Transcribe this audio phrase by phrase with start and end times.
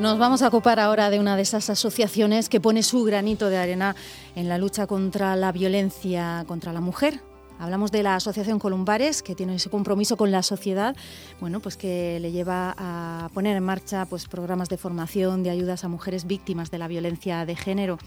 [0.00, 3.58] Nos vamos a ocupar ahora de una de esas asociaciones que pone su granito de
[3.58, 3.94] arena
[4.34, 7.20] en la lucha contra la violencia contra la mujer.
[7.60, 10.96] Hablamos de la Asociación Columbares, que tiene ese compromiso con la sociedad,
[11.40, 15.84] bueno, pues que le lleva a poner en marcha pues, programas de formación, de ayudas
[15.84, 17.98] a mujeres víctimas de la violencia de género.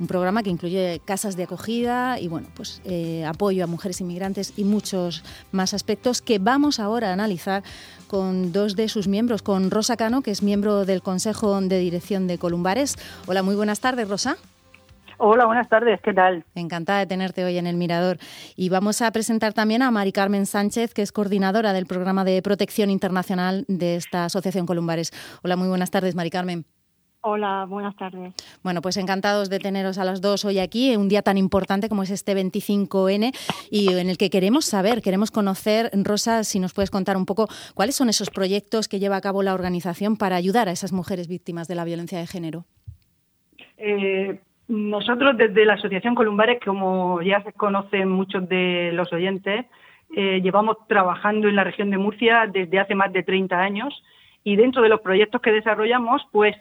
[0.00, 4.54] Un programa que incluye casas de acogida y bueno, pues eh, apoyo a mujeres inmigrantes
[4.56, 7.62] y muchos más aspectos que vamos ahora a analizar
[8.08, 12.26] con dos de sus miembros, con Rosa Cano, que es miembro del Consejo de Dirección
[12.26, 12.96] de Columbares.
[13.26, 14.38] Hola, muy buenas tardes, Rosa.
[15.26, 16.44] Hola, buenas tardes, ¿qué tal?
[16.54, 18.18] Encantada de tenerte hoy en el Mirador.
[18.56, 22.42] Y vamos a presentar también a Mari Carmen Sánchez, que es coordinadora del programa de
[22.42, 25.12] protección internacional de esta Asociación Columbares.
[25.42, 26.66] Hola, muy buenas tardes, Mari Carmen.
[27.22, 28.34] Hola, buenas tardes.
[28.62, 32.02] Bueno, pues encantados de teneros a las dos hoy aquí, un día tan importante como
[32.02, 33.34] es este 25N
[33.70, 37.48] y en el que queremos saber, queremos conocer, Rosa, si nos puedes contar un poco
[37.72, 41.28] cuáles son esos proyectos que lleva a cabo la organización para ayudar a esas mujeres
[41.28, 42.66] víctimas de la violencia de género.
[43.78, 49.66] Eh, nosotros desde la Asociación Columbares, como ya se conocen muchos de los oyentes,
[50.16, 54.02] eh, llevamos trabajando en la región de Murcia desde hace más de 30 años
[54.42, 56.56] y dentro de los proyectos que desarrollamos, pues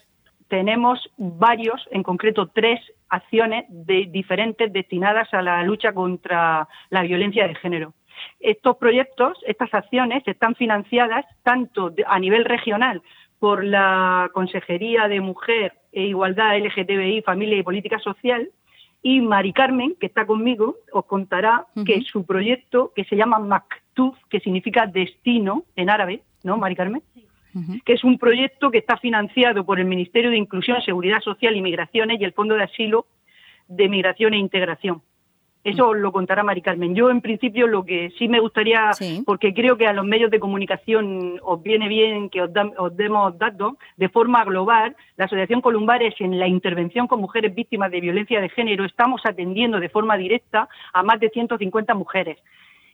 [0.47, 7.55] tenemos varios, en concreto tres acciones diferentes destinadas a la lucha contra la violencia de
[7.55, 7.93] género.
[8.39, 13.01] Estos proyectos, estas acciones, están financiadas tanto a nivel regional
[13.39, 18.49] por la Consejería de Mujer e Igualdad LGTBI, Familia y Política Social.
[19.01, 24.17] Y Mari Carmen, que está conmigo, os contará que su proyecto, que se llama Maktuf,
[24.29, 27.03] que significa destino en árabe, ¿no, Mari Carmen?
[27.85, 31.61] que es un proyecto que está financiado por el Ministerio de Inclusión, Seguridad Social y
[31.61, 33.05] Migraciones y el Fondo de Asilo
[33.67, 35.01] de Migración e Integración.
[35.63, 36.93] Eso lo contará Mari Carmen.
[36.93, 38.91] Yo, en principio, lo que sí me gustaría,
[39.25, 42.51] porque creo que a los medios de comunicación os viene bien que os,
[42.97, 48.01] demos datos, de forma global, la Asociación Columbares en la intervención con mujeres víctimas de
[48.01, 52.37] violencia de género estamos atendiendo de forma directa a más de 150 mujeres.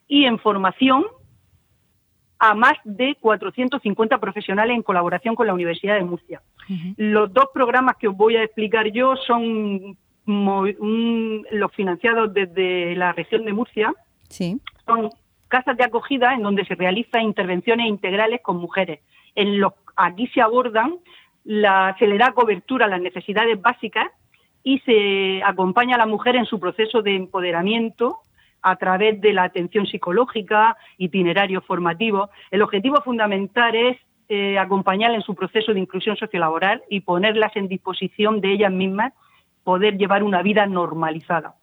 [0.08, 1.06] Y en formación
[2.38, 6.42] a más de 450 profesionales en colaboración con la Universidad de Murcia.
[6.98, 9.98] Los dos programas que os voy a explicar yo son
[10.30, 13.94] los financiados desde la región de Murcia.
[14.30, 14.60] Sí.
[14.86, 15.10] Son
[15.48, 19.00] casas de acogida en donde se realizan intervenciones integrales con mujeres.
[19.36, 20.98] En los, aquí se abordan,
[21.44, 24.08] la, se le da cobertura a las necesidades básicas
[24.64, 28.20] y se acompaña a la mujer en su proceso de empoderamiento
[28.62, 32.30] a través de la atención psicológica, itinerarios formativos.
[32.52, 33.98] El objetivo fundamental es
[34.28, 39.14] eh, acompañarla en su proceso de inclusión sociolaboral y ponerlas en disposición de ellas mismas
[39.70, 41.54] poder llevar una vida normalizada.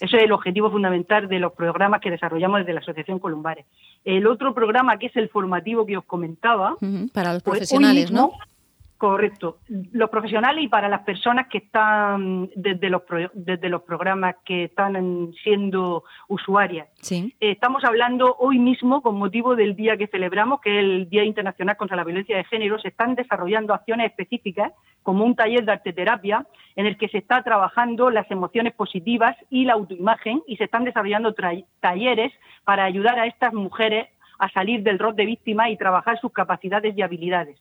[0.00, 3.66] Ese es el objetivo fundamental de los programas que desarrollamos desde la Asociación Columbares.
[4.04, 6.74] El otro programa, que es el formativo que os comentaba,
[7.12, 8.32] para los pues, profesionales, ¿no?
[8.98, 9.58] Correcto.
[9.92, 13.02] Los profesionales y para las personas que están desde los,
[13.34, 16.88] desde los programas que están siendo usuarias.
[17.02, 17.34] Sí.
[17.38, 21.76] estamos hablando hoy mismo, con motivo del día que celebramos, que es el Día Internacional
[21.76, 26.46] contra la Violencia de Género, se están desarrollando acciones específicas, como un taller de arteterapia,
[26.74, 30.84] en el que se está trabajando las emociones positivas y la autoimagen, y se están
[30.84, 31.34] desarrollando
[31.80, 32.32] talleres
[32.64, 34.08] para ayudar a estas mujeres
[34.38, 37.58] a salir del rol de víctima y trabajar sus capacidades y habilidades.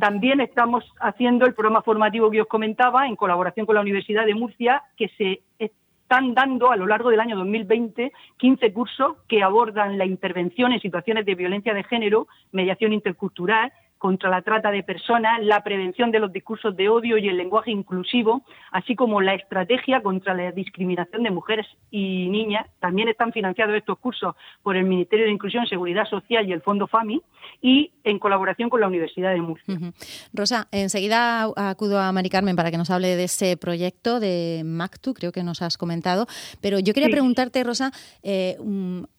[0.00, 4.34] También estamos haciendo el programa formativo que os comentaba en colaboración con la Universidad de
[4.34, 9.98] Murcia, que se están dando a lo largo del año 2020 15 cursos que abordan
[9.98, 15.42] la intervención en situaciones de violencia de género, mediación intercultural, contra la trata de personas,
[15.42, 20.02] la prevención de los discursos de odio y el lenguaje inclusivo, así como la estrategia
[20.02, 22.66] contra la discriminación de mujeres y niñas.
[22.80, 26.86] También están financiados estos cursos por el Ministerio de Inclusión, Seguridad Social y el Fondo
[26.86, 27.22] FAMI
[27.62, 29.74] y en colaboración con la Universidad de Murcia.
[30.32, 35.14] Rosa, enseguida acudo a Mari Carmen para que nos hable de ese proyecto de MACTU,
[35.14, 36.26] creo que nos has comentado,
[36.60, 37.92] pero yo quería preguntarte, Rosa,
[38.22, 38.56] eh,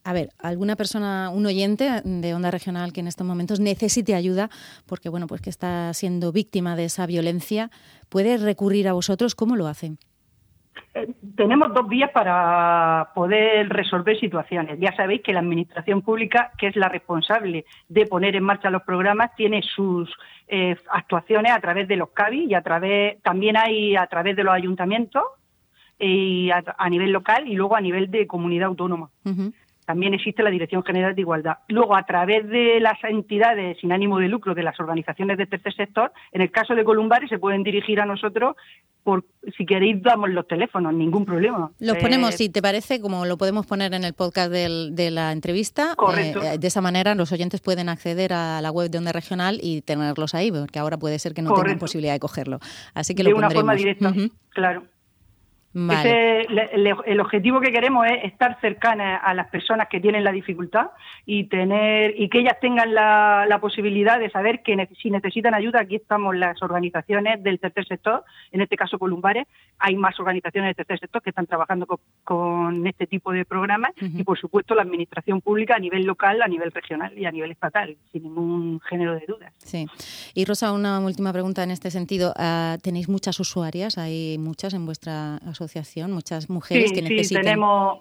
[0.08, 4.50] a ver, alguna persona, un oyente de Onda Regional que en estos momentos necesite ayuda,
[4.88, 7.72] porque bueno, pues que está siendo víctima de esa violencia,
[8.08, 9.36] ¿puede recurrir a vosotros?
[9.36, 9.98] ¿Cómo lo hacen?
[10.94, 14.80] Eh, tenemos dos vías para poder resolver situaciones.
[14.80, 18.84] Ya sabéis que la Administración Pública, que es la responsable de poner en marcha los
[18.84, 20.10] programas, tiene sus
[20.48, 24.46] eh, actuaciones a través de los CABI y a través también hay a través de
[24.46, 25.24] los ayuntamientos
[26.00, 29.10] y a, nivel local y luego a nivel de comunidad autónoma.
[29.88, 31.60] También existe la Dirección General de Igualdad.
[31.70, 35.74] Luego, a través de las entidades sin ánimo de lucro, de las organizaciones del tercer
[35.74, 38.58] sector, en el caso de Columbares se pueden dirigir a nosotros
[39.04, 39.24] por,
[39.58, 41.72] si queréis damos los teléfonos, ningún problema.
[41.80, 45.32] Los ponemos, eh, si te parece, como lo podemos poner en el podcast de la
[45.32, 45.96] entrevista.
[45.96, 46.42] Correcto.
[46.44, 49.84] Eh, de esa manera los oyentes pueden acceder a la web de Onda Regional y
[49.84, 52.60] tenerlos ahí, porque ahora puede ser que no tengan posibilidad de cogerlo.
[52.94, 54.14] Así que de lo una forma directa,
[54.50, 54.84] claro
[55.78, 60.88] el, objetivo que queremos es estar cercanas a las personas que tienen la dificultad
[61.26, 65.96] y tener y que ellas tengan la, posibilidad de saber que si necesitan ayuda, aquí
[65.96, 69.48] estamos las organizaciones del tercer sector, en este caso Columbares,
[69.80, 71.88] hay más organizaciones del tercer sector que están trabajando
[72.24, 76.48] con, este tipo de programas y por supuesto la administración pública a nivel local, a
[76.48, 79.54] nivel regional y a nivel estatal, sin ningún género de dudas.
[79.58, 79.88] Sí.
[80.34, 82.34] Y Rosa, una última pregunta en este sentido.
[82.38, 83.98] Ah, ¿Tenéis muchas usuarias?
[83.98, 85.67] ¿Hay muchas en vuestra asociación?
[85.68, 87.44] Asociación, muchas mujeres que necesitan.
[87.44, 88.00] Sí, tenemos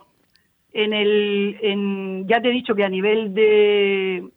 [0.72, 4.28] en el, en, ya te he dicho que a nivel de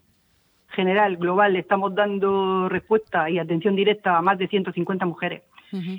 [0.70, 5.44] general, global, estamos dando respuesta y atención directa a más de 150 mujeres.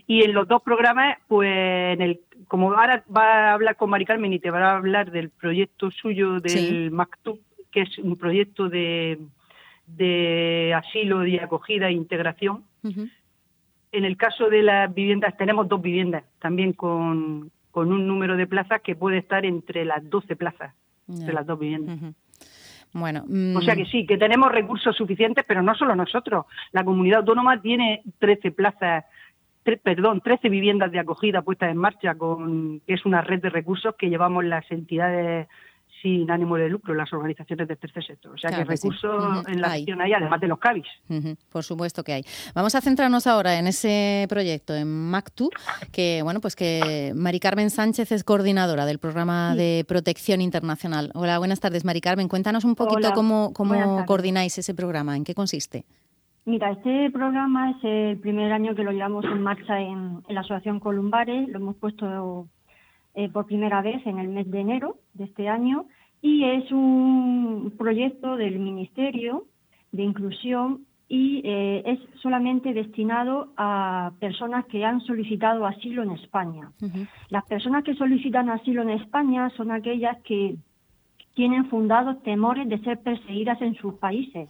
[0.06, 4.05] Y en los dos programas, pues, en el, como ahora va a hablar con Mari
[4.05, 7.38] Carmen y te va a hablar del proyecto suyo del MACTUB,
[7.71, 9.19] que es un proyecto de,
[9.87, 12.65] de asilo, de acogida e integración.
[13.93, 18.81] En el caso de las viviendas, tenemos dos viviendas también con, un número de plazas
[18.83, 20.75] que puede estar entre las 12 plazas
[21.07, 22.15] de las dos viviendas.
[22.93, 23.25] Bueno,
[23.57, 23.87] o sea que mm.
[23.87, 26.47] sí, que tenemos recursos suficientes, pero no solo nosotros.
[26.73, 29.05] La comunidad autónoma tiene 13 plazas,
[29.83, 33.95] perdón, 13 viviendas de acogida puestas en marcha, con que es una red de recursos
[33.97, 35.49] que llevamos las entidades
[36.02, 38.32] sin ánimo de lucro las organizaciones del tercer sector.
[38.35, 40.87] O sea que recursos en la región hay, además de los CABIS.
[41.50, 42.25] Por supuesto que hay.
[42.55, 45.50] Vamos a centrarnos ahora en ese proyecto, en MACTU,
[45.93, 51.11] que bueno, pues que Mari Carmen Sánchez es coordinadora del programa de protección internacional.
[51.14, 52.29] Hola, buenas tardes, Mari Carmen.
[52.29, 55.85] Cuéntanos un poquito cómo, cómo coordináis ese programa, en qué consiste.
[56.46, 60.41] Mira, este programa es el primer año que lo llevamos en marcha en, en la
[60.41, 61.49] Asociación Columbares.
[61.49, 62.49] Lo hemos puesto
[63.20, 65.84] eh, por primera vez en el mes de enero de este año
[66.22, 69.44] y es un proyecto del Ministerio
[69.93, 76.72] de Inclusión y eh, es solamente destinado a personas que han solicitado asilo en España.
[77.28, 80.56] Las personas que solicitan asilo en España son aquellas que
[81.34, 84.49] tienen fundados temores de ser perseguidas en sus países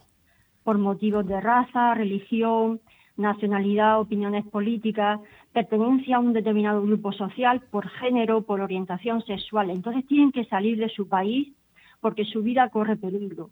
[0.63, 2.79] por motivos de raza, religión,
[3.17, 5.19] nacionalidad, opiniones políticas,
[5.53, 9.69] pertenencia a un determinado grupo social, por género, por orientación sexual.
[9.69, 11.53] Entonces tienen que salir de su país
[11.99, 13.49] porque su vida corre peligro.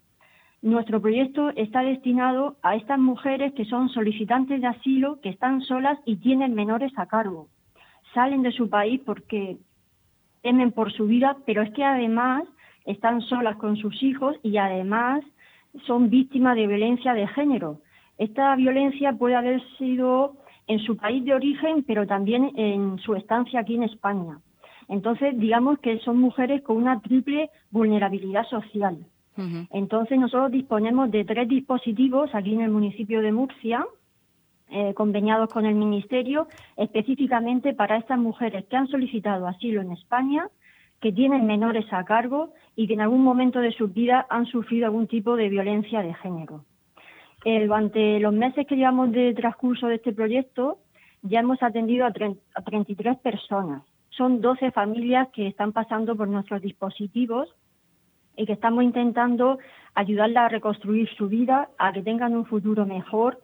[0.62, 5.98] Nuestro proyecto está destinado a estas mujeres que son solicitantes de asilo, que están solas
[6.04, 7.48] y tienen menores a cargo.
[8.12, 9.56] Salen de su país porque
[10.42, 12.44] temen por su vida, pero es que además
[12.84, 15.22] están solas con sus hijos y además
[15.86, 17.80] son víctimas de violencia de género.
[18.20, 20.36] Esta violencia puede haber sido
[20.66, 24.40] en su país de origen, pero también en su estancia aquí en España.
[24.88, 28.98] Entonces, digamos que son mujeres con una triple vulnerabilidad social.
[29.70, 33.86] Entonces, nosotros disponemos de tres dispositivos aquí en el municipio de Murcia,
[34.68, 36.46] eh, conveniados con el Ministerio,
[36.76, 40.46] específicamente para estas mujeres que han solicitado asilo en España,
[41.00, 44.84] que tienen menores a cargo y que en algún momento de su vida han sufrido
[44.84, 46.66] algún tipo de violencia de género.
[47.44, 50.78] Eh, durante los meses que llevamos de transcurso de este proyecto,
[51.22, 53.82] ya hemos atendido a, 33 personas.
[54.10, 57.48] Son 12 familias que están pasando por nuestros dispositivos
[58.36, 59.58] y que estamos intentando
[59.94, 63.40] ayudarlas a reconstruir su vida, a que tengan un futuro mejor,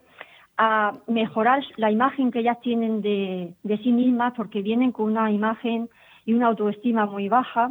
[0.58, 5.88] a mejorar la imagen que ellas tienen de sí mismas, porque vienen con una imagen
[6.24, 7.70] y una autoestima muy baja.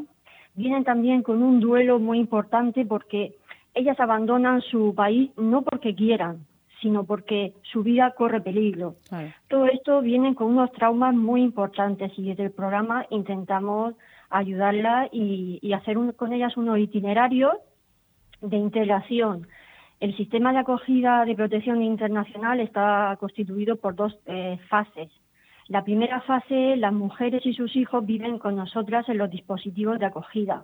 [0.56, 3.36] Vienen también con un duelo muy importante porque
[3.76, 6.46] ellas abandonan su país no porque quieran,
[6.82, 8.96] sino porque su vida corre peligro.
[9.50, 13.96] Todo esto viene con unos traumas muy importantes y desde el programa intentamos
[14.30, 17.54] ayudarlas y, hacer con ellas unos itinerarios
[18.42, 19.48] de integración.
[20.00, 25.10] El sistema de acogida de protección internacional está constituido por dos eh, fases.
[25.68, 30.06] La primera fase, las mujeres y sus hijos viven con nosotras en los dispositivos de
[30.06, 30.64] acogida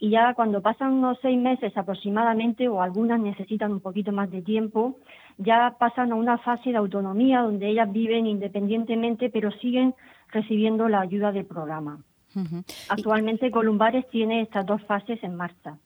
[0.00, 4.40] y ya cuando pasan unos seis meses aproximadamente, o algunas necesitan un poquito más de
[4.40, 4.98] tiempo,
[5.36, 9.94] ya pasan a una fase de autonomía donde ellas viven independientemente, pero siguen
[10.28, 12.02] recibiendo la ayuda del programa.
[12.88, 15.76] Actualmente Columbares tiene estas dos fases en marcha.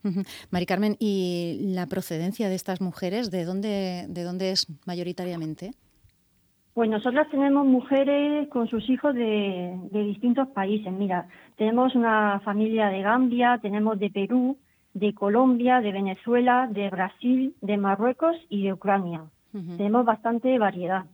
[0.50, 5.72] Mari Carmen, ¿y la procedencia de estas mujeres de dónde, de dónde es mayoritariamente?
[6.74, 10.92] Pues nosotras tenemos mujeres con sus hijos de, distintos países.
[10.92, 14.58] Mira, tenemos una familia de Gambia, tenemos de Perú,
[14.92, 19.22] de Colombia, de Venezuela, de Brasil, de Marruecos y de Ucrania.
[19.52, 21.04] Tenemos bastante variedad.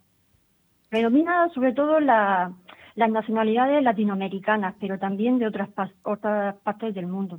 [0.89, 2.51] Predomina sobre todo las
[2.97, 5.69] nacionalidades latinoamericanas, pero también de otras,
[6.05, 7.39] otras partes del mundo.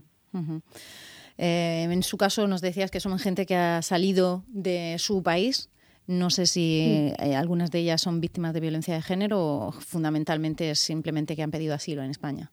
[1.39, 5.70] Eh, en su caso nos decías que son gente que ha salido de su país.
[6.11, 10.69] No sé si eh, algunas de ellas son víctimas de violencia de género o fundamentalmente
[10.69, 12.51] es simplemente que han pedido asilo en España.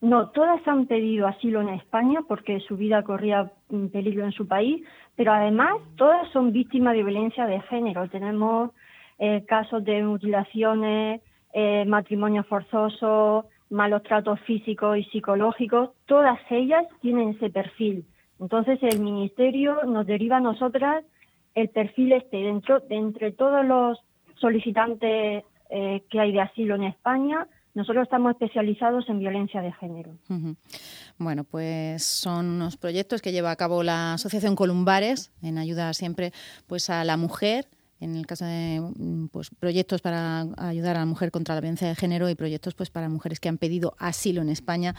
[0.00, 3.52] No, todas han pedido asilo en España porque su vida corría
[3.92, 4.82] peligro en su país,
[5.16, 8.08] pero además todas son víctimas de violencia de género.
[8.08, 8.70] Tenemos
[9.18, 11.20] eh, casos de mutilaciones,
[11.52, 18.06] eh, matrimonio forzoso, malos tratos físicos y psicológicos, todas ellas tienen ese perfil.
[18.40, 21.04] Entonces el Ministerio nos deriva a nosotras
[21.54, 23.98] el perfil este dentro de entre todos los
[24.36, 30.12] solicitantes eh, que hay de asilo en España, nosotros estamos especializados en violencia de género.
[31.16, 36.32] Bueno, pues son unos proyectos que lleva a cabo la Asociación Columbares en ayuda siempre
[36.66, 37.66] pues a la mujer
[38.02, 41.88] en el caso de mm, pues, proyectos para ayudar a la mujer contra la violencia
[41.88, 44.94] de género y proyectos pues, para mujeres que han pedido asilo en España.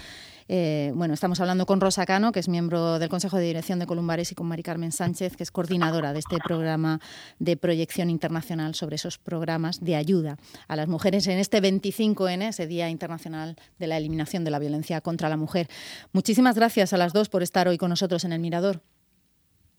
[0.47, 3.85] Eh, bueno, estamos hablando con Rosa Cano, que es miembro del Consejo de Dirección de
[3.85, 6.99] Columbares, y con Mari Carmen Sánchez, que es coordinadora de este programa
[7.39, 12.67] de proyección internacional sobre esos programas de ayuda a las mujeres en este 25N, ese
[12.67, 15.67] Día Internacional de la Eliminación de la Violencia contra la Mujer.
[16.13, 18.81] Muchísimas gracias a las dos por estar hoy con nosotros en el Mirador.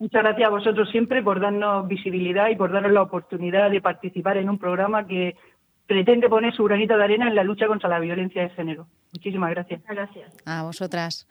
[0.05, 4.37] Muchas gracias a vosotros siempre por darnos visibilidad y por darnos la oportunidad de participar
[4.37, 5.35] en un programa que
[5.87, 8.87] pretende poner su granito de arena en la lucha contra la violencia de género.
[9.15, 9.81] Muchísimas gracias.
[9.89, 10.31] Gracias.
[10.45, 11.27] A vosotras.